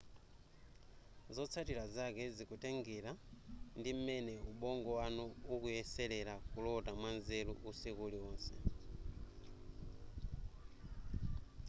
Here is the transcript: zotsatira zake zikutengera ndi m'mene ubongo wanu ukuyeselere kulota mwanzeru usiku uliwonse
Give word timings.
zotsatira 1.35 1.83
zake 1.95 2.23
zikutengera 2.35 3.11
ndi 3.77 3.91
m'mene 3.97 4.33
ubongo 4.51 4.89
wanu 4.99 5.23
ukuyeselere 5.53 6.33
kulota 6.51 6.91
mwanzeru 6.99 7.53
usiku 7.69 7.99
uliwonse 8.07 8.53